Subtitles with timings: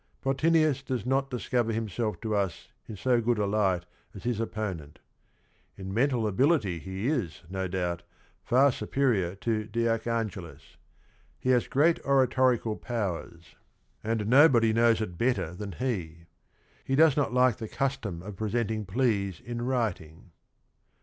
[0.25, 3.85] Bottinius does not discover himself to us in so good a light
[4.15, 4.97] as his opponent,
[5.77, 8.01] in mentaT abi lity he is, no doubt,
[8.43, 10.77] far superi or to de Archangelis.
[11.39, 13.55] He has great oratorical powers,
[14.03, 16.17] and nobody 150 THE RING AND THE BOOK knows it better than he.
[16.83, 20.31] He does not like the custom of presenting pleas in writing.